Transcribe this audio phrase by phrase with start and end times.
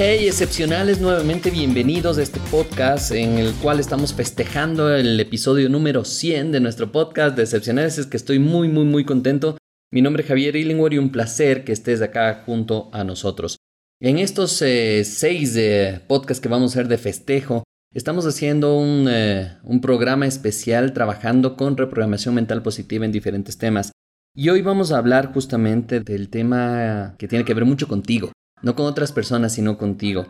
[0.00, 6.04] Hey excepcionales, nuevamente bienvenidos a este podcast en el cual estamos festejando el episodio número
[6.04, 7.98] 100 de nuestro podcast de excepcionales.
[7.98, 9.58] Es que estoy muy muy muy contento.
[9.92, 13.56] Mi nombre es Javier Illingworth y un placer que estés acá junto a nosotros.
[14.00, 19.50] En estos eh, seis eh, podcasts que vamos a hacer de festejo, Estamos haciendo eh,
[19.64, 23.90] un, programa especial trabajando con reprogramación mental positiva en diferentes temas.
[24.32, 28.30] Y hoy vamos a hablar justamente del tema que tiene que ver mucho contigo,
[28.62, 30.26] no con otras personas, sino contigo.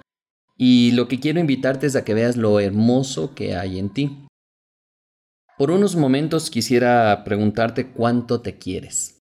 [0.57, 4.27] Y lo que quiero invitarte es a que veas lo hermoso que hay en ti.
[5.57, 9.21] Por unos momentos quisiera preguntarte cuánto te quieres.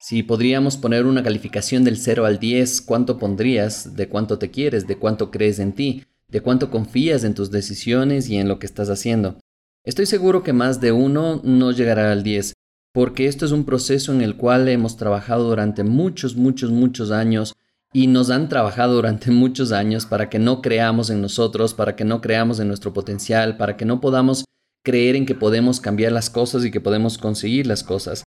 [0.00, 4.86] Si podríamos poner una calificación del 0 al 10, ¿cuánto pondrías de cuánto te quieres,
[4.86, 6.04] de cuánto crees en ti?
[6.34, 9.38] de cuánto confías en tus decisiones y en lo que estás haciendo.
[9.84, 12.54] Estoy seguro que más de uno no llegará al 10,
[12.92, 17.54] porque esto es un proceso en el cual hemos trabajado durante muchos, muchos, muchos años
[17.94, 22.04] y nos han trabajado durante muchos años para que no creamos en nosotros, para que
[22.04, 24.44] no creamos en nuestro potencial, para que no podamos
[24.84, 28.24] creer en que podemos cambiar las cosas y que podemos conseguir las cosas.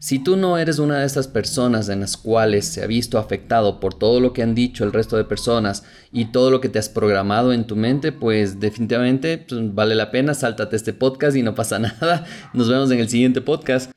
[0.00, 3.78] Si tú no eres una de esas personas en las cuales se ha visto afectado
[3.78, 6.80] por todo lo que han dicho el resto de personas y todo lo que te
[6.80, 11.44] has programado en tu mente, pues definitivamente pues, vale la pena, sáltate este podcast y
[11.44, 12.24] no pasa nada.
[12.52, 13.92] Nos vemos en el siguiente podcast.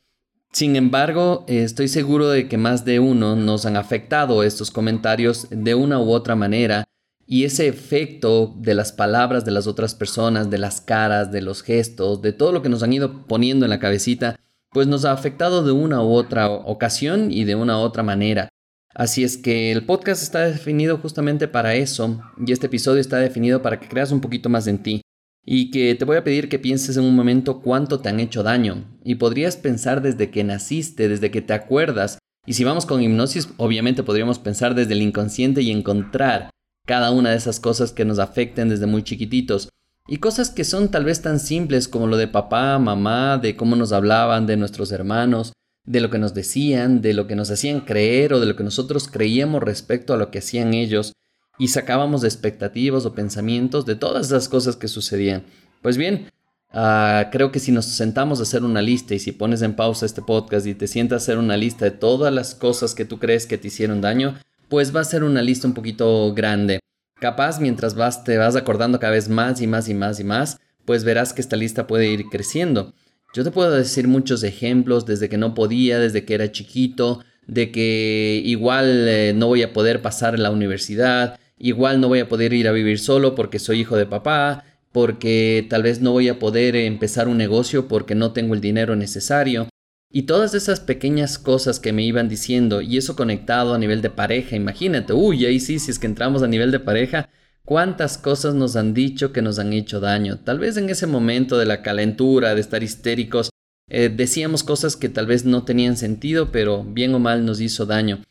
[0.55, 5.75] Sin embargo, estoy seguro de que más de uno nos han afectado estos comentarios de
[5.75, 6.85] una u otra manera
[7.27, 11.61] y ese efecto de las palabras de las otras personas, de las caras, de los
[11.61, 14.39] gestos, de todo lo que nos han ido poniendo en la cabecita,
[14.71, 18.47] pues nos ha afectado de una u otra ocasión y de una u otra manera.
[18.93, 23.61] Así es que el podcast está definido justamente para eso y este episodio está definido
[23.61, 25.01] para que creas un poquito más en ti
[25.45, 28.41] y que te voy a pedir que pienses en un momento cuánto te han hecho
[28.41, 28.83] daño.
[29.03, 32.17] Y podrías pensar desde que naciste, desde que te acuerdas.
[32.47, 36.49] Y si vamos con hipnosis obviamente podríamos pensar desde el inconsciente y encontrar
[36.85, 39.69] cada una de esas cosas que nos afecten desde muy chiquititos.
[40.07, 43.75] Y cosas que son tal vez tan simples como lo de papá, mamá, de cómo
[43.75, 45.53] nos hablaban, de nuestros hermanos,
[45.85, 48.63] de lo que nos decían, de lo que nos hacían creer o de lo que
[48.63, 51.13] nosotros creíamos respecto a lo que hacían ellos
[51.57, 55.43] y sacábamos expectativas o pensamientos de todas esas cosas que sucedían.
[55.81, 56.29] Pues bien,
[56.71, 60.05] ah, creo que si nos sentamos a hacer una lista y si pones en pausa
[60.05, 63.19] este podcast y te sientas a hacer una lista de todas las cosas que tú
[63.19, 64.35] crees que te hicieron daño,
[64.69, 66.79] pues va a ser una lista un poquito grande.
[67.19, 70.59] Capaz mientras vas, te vas acordando cada vez más y más y más y más,
[70.85, 72.93] pues verás que esta lista puede ir creciendo.
[73.33, 77.71] Yo te puedo decir muchos ejemplos desde que no podía, desde que era chiquito, de
[77.71, 82.53] que igual eh, no voy a poder pasar la universidad, igual no voy a poder
[82.53, 86.39] ir a vivir solo porque soy hijo de papá, porque tal vez no voy a
[86.39, 89.67] poder empezar un negocio porque no tengo el dinero necesario.
[90.11, 94.09] Y todas esas pequeñas cosas que me iban diciendo, y eso conectado a nivel de
[94.09, 97.27] pareja, imagínate, uy, ahí sí, si es que entramos a nivel de pareja,
[97.65, 100.39] cuántas cosas nos han dicho que nos han hecho daño.
[100.39, 103.49] Tal vez en ese momento de la calentura, de estar histéricos,
[103.89, 107.85] eh, decíamos cosas que tal vez no tenían sentido, pero bien o mal nos hizo
[107.85, 108.21] daño.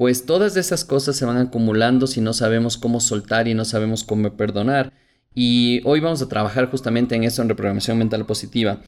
[0.00, 4.02] Pues todas esas cosas se van acumulando si no sabemos cómo soltar y no sabemos
[4.02, 4.94] cómo perdonar.
[5.34, 8.80] Y hoy vamos a trabajar justamente en eso en reprogramación mental positiva.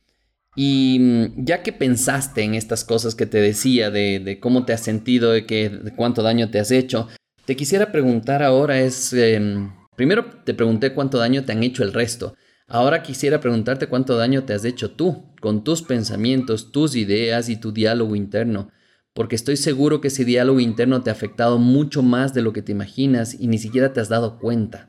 [0.56, 4.80] Y mm, ya que pensaste en estas cosas que te decía, de, cómo te has
[4.80, 7.08] sentido, de, que, de cuánto daño te has hecho,
[7.44, 11.92] te quisiera preguntar ahora es, em, primero te pregunté cuánto daño te han hecho el
[11.92, 12.34] resto.
[12.68, 17.56] Ahora quisiera preguntarte cuánto daño te has hecho tú, con tus pensamientos, tus ideas y
[17.56, 18.70] tu diálogo interno,
[19.14, 22.62] porque estoy seguro que ese diálogo interno te ha afectado mucho más de lo que
[22.62, 24.88] te imaginas y ni siquiera te has dado cuenta.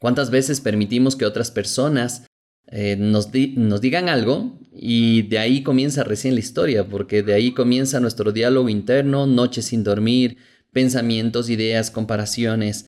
[0.00, 2.26] ¿Cuántas veces permitimos que otras personas
[2.66, 8.00] eh, nos, digan algo y de ahí comienza recién la historia, porque de ahí comienza
[8.00, 10.38] nuestro diálogo interno, noches sin dormir,
[10.72, 12.86] pensamientos, ideas, comparaciones.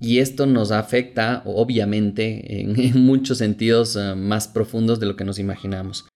[0.00, 2.74] Y esto nos afecta, obviamente, en,
[3.04, 6.06] muchos sentidos eh, más profundos de lo que nos imaginamos.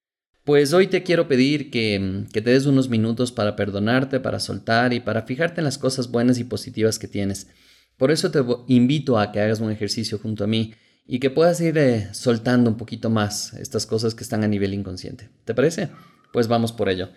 [0.50, 4.92] Pues hoy te quiero pedir que, que te des unos minutos para perdonarte, para soltar
[4.92, 7.46] y para fijarte en las cosas buenas y positivas que tienes.
[7.96, 10.74] Por eso te invito a que hagas un ejercicio junto a mí
[11.06, 14.74] y que puedas ir eh, soltando un poquito más estas cosas que están a nivel
[14.74, 15.28] inconsciente.
[15.44, 15.90] ¿Te parece?
[16.32, 17.10] Pues vamos por ello.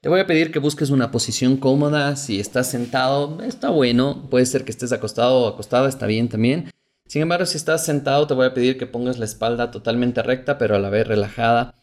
[0.00, 2.14] Te voy a pedir que busques una posición cómoda.
[2.14, 4.28] Si estás sentado, está bueno.
[4.30, 6.70] Puede ser que estés acostado o acostado, está bien también.
[7.08, 10.56] Sin embargo, si estás sentado, te voy a pedir que pongas la espalda totalmente recta,
[10.56, 11.74] pero a la vez relajada,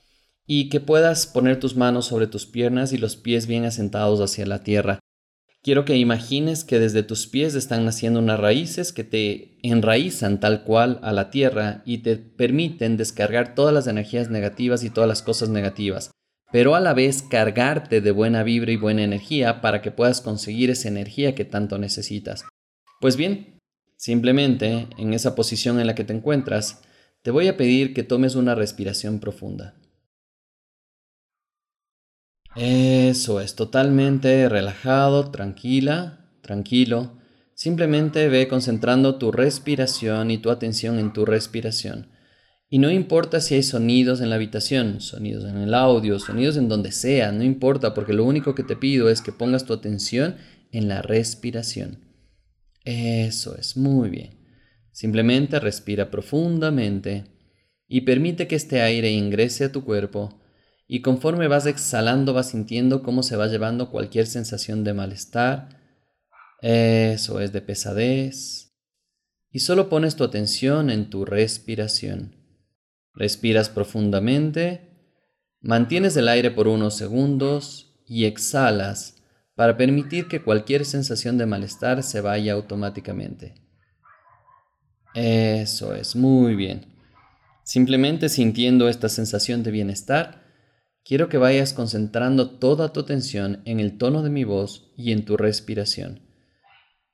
[0.45, 4.45] y que puedas poner tus manos sobre tus piernas y los pies bien asentados hacia
[4.45, 4.99] la tierra.
[5.61, 10.65] Quiero que imagines que desde tus pies están naciendo unas raíces que te enraizan tal
[10.65, 15.21] cual a la tierra y te permiten descargar todas las energías negativas y todas las
[15.21, 16.11] cosas negativas,
[16.51, 20.69] pero a la vez cargarte de buena vibra y buena energía para que puedas conseguir
[20.69, 22.43] esa energía que tanto necesitas.
[22.99, 23.61] Pues bien,
[23.95, 26.81] simplemente en esa posición en la que te encuentras,
[27.21, 29.75] te voy a pedir que tomes una respiración profunda.
[32.55, 37.17] Eso es, totalmente relajado, tranquila, tranquilo.
[37.55, 42.09] Simplemente ve concentrando tu respiración y tu atención en tu respiración.
[42.69, 46.69] Y no importa si hay sonidos en la habitación, sonidos en el audio, sonidos en
[46.69, 50.37] donde sea, no importa, porque lo único que te pido es que pongas tu atención
[50.71, 51.99] en la respiración.
[52.83, 54.39] Eso es, muy bien.
[54.91, 57.25] Simplemente respira profundamente
[57.87, 60.42] y permite que este aire ingrese a tu cuerpo
[60.93, 65.69] y conforme vas exhalando vas sintiendo cómo se va llevando cualquier sensación de malestar,
[66.61, 68.75] eso es de pesadez,
[69.49, 72.35] y solo pones tu atención en tu respiración.
[73.15, 75.15] Respiras profundamente,
[75.61, 79.15] mantienes el aire por unos segundos y exhalas
[79.55, 83.55] para permitir que cualquier sensación de malestar se vaya automáticamente.
[85.15, 86.85] Eso es, muy bien.
[87.63, 90.42] Simplemente sintiendo esta sensación de bienestar,
[91.03, 95.25] quiero que vayas concentrando toda tu atención en el tono de mi voz y en
[95.25, 96.21] tu respiración.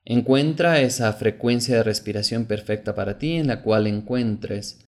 [0.04, 4.86] Encuentra esa frecuencia de respiración perfecta para ti en la cual encuentres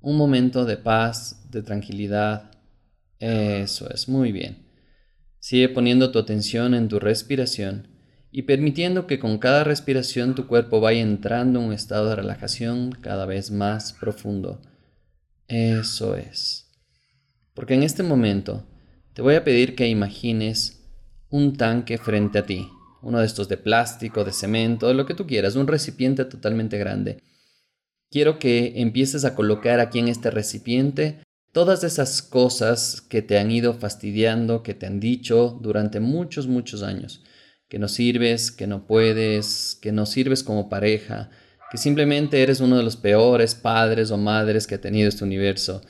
[0.00, 2.50] un momento de paz, de tranquilidad.
[3.18, 4.66] Eso es, muy bien.
[5.38, 7.88] Sigue poniendo tu atención en tu respiración
[8.30, 12.92] y permitiendo que con cada respiración tu cuerpo vaya entrando en un estado de relajación
[13.00, 14.60] cada vez más profundo.
[15.46, 16.63] Eso es.
[17.54, 18.66] Porque en este momento
[19.14, 20.80] te voy a pedir que imagines
[21.30, 22.68] un tanque frente a ti,
[23.00, 26.78] uno de estos de plástico, de cemento, de lo que tú quieras, un recipiente totalmente
[26.78, 27.22] grande.
[28.10, 31.20] Quiero que empieces a colocar aquí en este recipiente
[31.52, 36.82] todas esas cosas que te han ido fastidiando, que te han dicho durante muchos, muchos
[36.82, 37.22] años,
[37.68, 41.30] que no sirves, que no puedes, que no sirves como pareja,
[41.70, 45.82] que simplemente eres uno de los peores padres o madres que ha tenido este universo,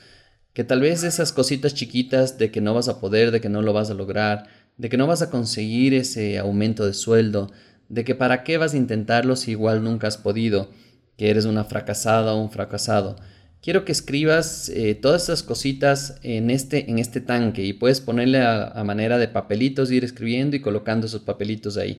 [0.55, 3.61] que tal vez esas cositas chiquitas de que no vas a poder, de que no
[3.61, 4.47] lo vas a lograr,
[4.77, 7.51] de que no vas a conseguir ese aumento de sueldo,
[7.89, 10.71] de que para qué vas a intentarlo si igual nunca has podido,
[11.17, 13.17] que eres una fracasada o un fracasado.
[13.61, 18.43] Quiero que escribas eh, todas esas cositas en este, en este tanque y puedes ponerle
[18.43, 21.97] a, manera de papelitos, ir escribiendo y colocando esos papelitos ahí.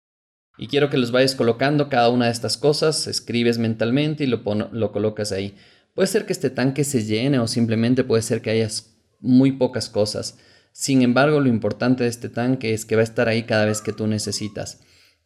[0.57, 4.43] Y quiero que los vayas colocando cada una de estas cosas, escribes mentalmente y lo,
[4.71, 5.55] lo colocas ahí.
[5.95, 9.89] Puede ser que este tanque se llene o simplemente puede ser que hayas muy pocas
[9.89, 10.37] cosas.
[10.73, 13.81] Sin embargo, lo importante de este tanque es que va a estar ahí cada vez
[13.81, 14.81] que tú necesitas.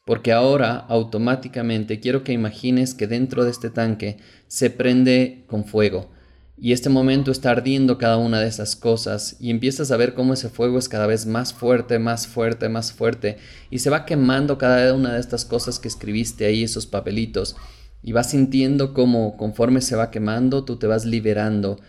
[0.06, 4.18] Porque ahora automáticamente quiero que imagines que dentro de este tanque
[4.48, 6.12] se prende con fuego.
[6.56, 10.34] Y este momento está ardiendo cada una de esas cosas y empiezas a ver cómo
[10.34, 13.38] ese fuego es cada vez más fuerte, más fuerte, más fuerte.
[13.72, 17.56] Y se va quemando cada una de estas cosas que escribiste ahí, esos papelitos
[18.02, 21.80] y vas sintiendo como conforme se va quemando, tú te vas liberando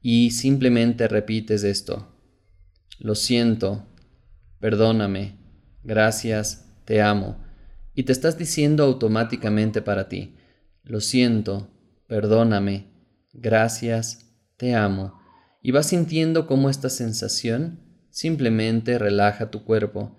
[0.00, 2.14] y simplemente repites esto.
[2.98, 3.86] Lo siento,
[4.60, 5.36] perdóname,
[5.84, 7.38] gracias, te amo.
[7.94, 10.36] Y te estás diciendo automáticamente para ti,
[10.84, 11.68] lo siento,
[12.06, 12.86] perdóname,
[13.32, 15.20] gracias, te amo.
[15.62, 20.16] Y vas sintiendo cómo esta sensación simplemente relaja tu cuerpo.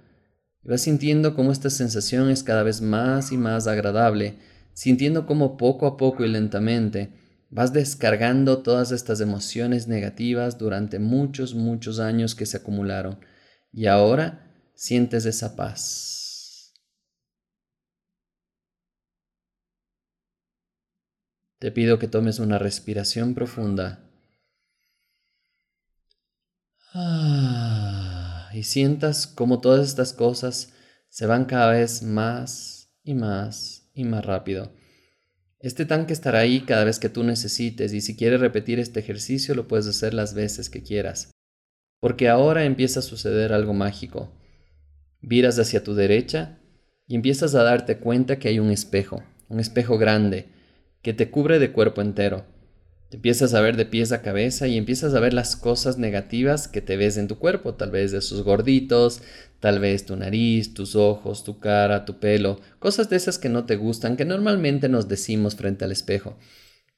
[0.63, 4.37] Y vas sintiendo cómo esta sensación es cada vez más y más agradable
[4.79, 7.11] sintiendo cómo poco a poco y lentamente
[7.49, 13.19] vas descargando todas estas emociones negativas durante muchos, muchos años que se acumularon
[13.73, 16.73] y ahora sientes esa paz.
[21.57, 24.09] Te pido que tomes una respiración profunda
[26.93, 30.71] ah, y sientas cómo todas estas cosas
[31.09, 34.71] se van cada vez más y más y más rápido.
[35.59, 39.55] Este tanque estará ahí cada vez que tú necesites y si quieres repetir este ejercicio
[39.55, 41.31] lo puedes hacer las veces que quieras.
[41.99, 44.31] Porque ahora empieza a suceder algo mágico.
[45.19, 46.59] Viras hacia tu derecha
[47.07, 50.47] y empiezas a darte cuenta que hay un espejo, un espejo grande,
[51.01, 52.45] que te cubre de cuerpo entero.
[53.09, 56.67] Te empiezas a ver de pies a cabeza y empiezas a ver las cosas negativas
[56.67, 59.23] que te ves en tu cuerpo, tal vez de esos gorditos,
[59.59, 63.65] tal vez tu nariz, tus ojos, tu cara, tu pelo, cosas de esas que no
[63.65, 66.37] te gustan, que normalmente nos decimos frente al espejo.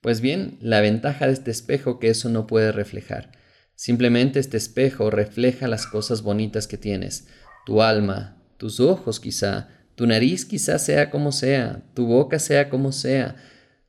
[0.01, 3.31] Pues bien, la ventaja de este espejo que eso no puede reflejar.
[3.75, 7.29] Simplemente este espejo refleja las cosas bonitas que tienes,
[7.65, 12.91] tu alma, tus ojos quizá, tu nariz quizá sea como sea, tu boca sea como
[12.91, 13.37] sea,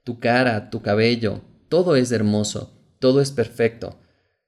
[0.04, 3.98] tu cara, tu cabello, todo es hermoso, todo es perfecto.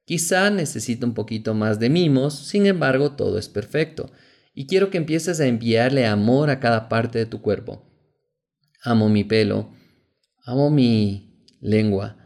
[0.05, 4.13] Quizá necesita un poquito más de mimos, sin embargo todo es perfecto.
[4.53, 7.83] Y quiero que empieces a enviarle amor a cada parte de tu cuerpo.
[8.83, 9.71] Amo mi pelo,
[10.45, 12.19] amo mi lengua.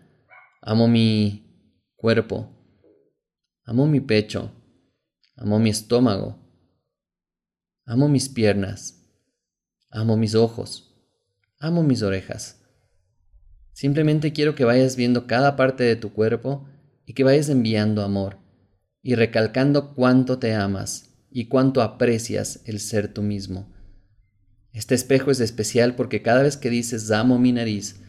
[0.63, 1.47] Amo mi
[1.95, 2.51] cuerpo.
[3.67, 4.51] Amo mi pecho.
[5.37, 6.41] Amo mi estómago.
[7.85, 9.09] Amo mis piernas.
[9.91, 10.93] Amo mis ojos.
[11.61, 12.68] Amo mis orejas.
[13.79, 16.67] Simplemente quiero que vayas viendo cada parte de tu cuerpo
[17.07, 18.39] y que vayas enviando amor
[19.05, 23.73] y recalcando cuánto te amas y cuánto aprecias el ser tú mismo.
[24.73, 28.01] Este espejo es especial porque cada vez que dices amo mi nariz,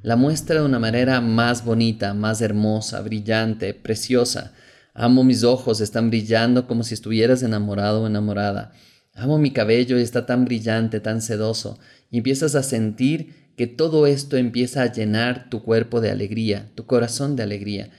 [0.00, 4.52] la muestra de una manera más bonita, más hermosa, brillante, preciosa.
[4.94, 8.74] Amo mis ojos, están brillando como si estuvieras enamorado o enamorada.
[9.12, 11.80] Amo mi cabello y está tan brillante, tan sedoso.
[12.12, 16.86] Y empiezas a sentir que todo esto empieza a llenar tu cuerpo de alegría, tu
[16.86, 17.90] corazón de alegría.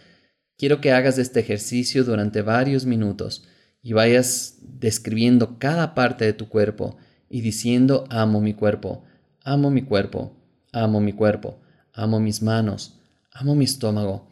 [0.57, 3.47] Quiero que hagas este ejercicio durante varios minutos
[3.81, 6.97] y vayas describiendo cada parte de tu cuerpo
[7.29, 9.03] y diciendo amo mi cuerpo,
[9.43, 10.35] amo mi cuerpo,
[10.71, 11.61] amo mi cuerpo.
[11.97, 12.99] Amo mis manos,
[13.33, 14.27] amo mi estómago,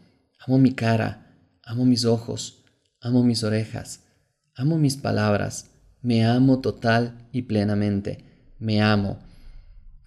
[0.46, 2.63] amo mi cara, amo mis ojos,
[3.01, 4.03] amo mis orejas,
[4.53, 5.72] amo mis palabras,
[6.03, 8.24] me amo total y plenamente,
[8.60, 9.17] me amo.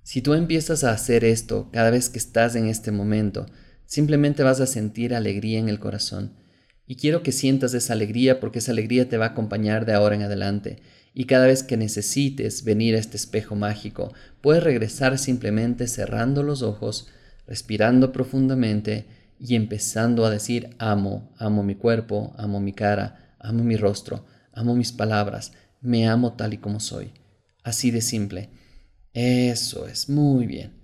[0.09, 3.45] Si tú empiezas a hacer esto cada vez que estás en este momento,
[3.85, 6.33] simplemente vas a sentir alegría en el corazón.
[6.87, 10.15] Y quiero que sientas esa alegría porque esa alegría te va a acompañar de ahora
[10.15, 10.81] en adelante.
[11.13, 16.63] Y cada vez que necesites venir a este espejo mágico, puedes regresar simplemente cerrando los
[16.63, 17.09] ojos,
[17.47, 19.05] respirando profundamente
[19.39, 24.25] y empezando a decir amo, amo mi cuerpo, amo mi cara, amo mi rostro,
[24.55, 27.13] amo mis palabras, me amo tal y como soy.
[27.63, 28.49] Así de simple.
[29.21, 30.79] Eso es, muy bien.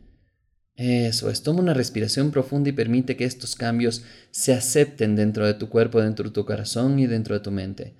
[0.74, 5.54] Eso es, toma una respiración profunda y permite que estos cambios se acepten dentro de
[5.54, 7.96] tu cuerpo, dentro de tu corazón y dentro de tu mente.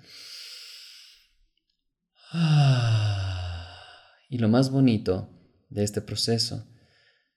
[4.29, 5.31] Y lo más bonito
[5.71, 6.67] de este proceso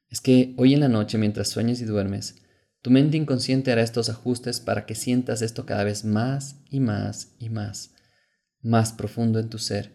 [0.09, 2.41] es que hoy en la noche, mientras sueñes y duermes,
[2.81, 7.35] tu mente inconsciente hará estos ajustes para que sientas esto cada vez más y más
[7.37, 7.93] y más,
[8.61, 9.91] más profundo en tu ser,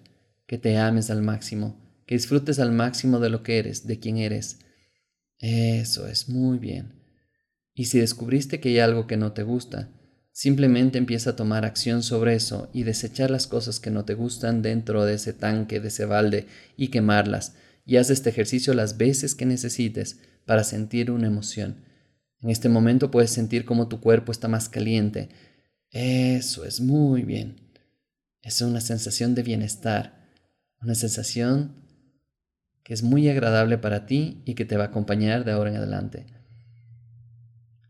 [0.46, 4.18] que te ames al máximo, que disfrutes al máximo de lo que eres, de quién
[4.18, 4.58] eres.
[5.38, 6.92] Eso es muy bien.
[7.74, 9.90] Y si descubriste que hay algo que no te gusta,
[10.32, 14.62] simplemente empieza a tomar acción sobre eso y desechar las cosas que no te gustan
[14.62, 17.54] dentro de ese tanque, de ese balde y quemarlas
[17.84, 21.84] y haz este ejercicio las veces que necesites para sentir una emoción.
[22.40, 25.28] En este momento puedes sentir cómo tu cuerpo está más caliente.
[25.90, 27.56] Eso es muy bien.
[28.40, 30.28] Es una sensación de bienestar,
[30.80, 31.81] una sensación
[32.82, 35.76] que es muy agradable para ti y que te va a acompañar de ahora en
[35.76, 36.26] adelante.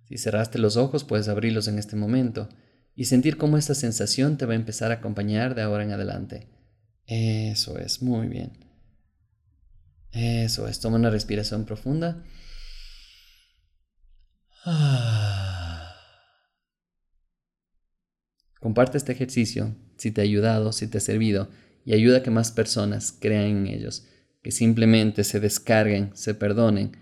[0.05, 2.49] Si cerraste los ojos, puedes abrirlos en este momento
[2.95, 6.49] y sentir cómo esta sensación te va a empezar a acompañar de ahora en adelante.
[7.07, 8.53] Eso es, muy bien.
[10.11, 12.23] Eso es, toma una respiración profunda.
[18.61, 21.49] Comparte este ejercicio si te ha ayudado, si te ha servido
[21.85, 24.07] y ayuda a que más personas crean en ellos,
[24.43, 26.97] que simplemente se descarguen, se perdonen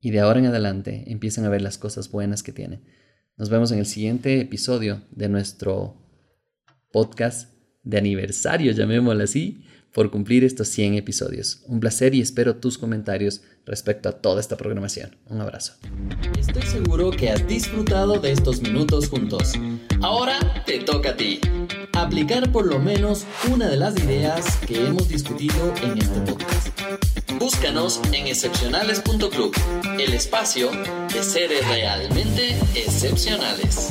[0.00, 2.84] y de ahora en adelante empiecen a ver las cosas buenas que tienen.
[3.36, 5.96] Nos vemos en el siguiente episodio de nuestro
[6.90, 11.62] podcast de aniversario, llamémoslo así, por cumplir estos 100 episodios.
[11.66, 15.16] Un placer y espero tus comentarios respecto a toda esta programación.
[15.26, 15.74] Un abrazo.
[16.38, 19.52] Estoy seguro que has disfrutado de estos minutos juntos.
[20.00, 21.40] Ahora te toca a ti.
[21.92, 26.71] Aplicar por lo menos una de las ideas que hemos discutido en este podcast.
[27.42, 29.52] Búscanos en excepcionales.club,
[29.98, 30.70] el espacio
[31.12, 33.88] de seres realmente excepcionales.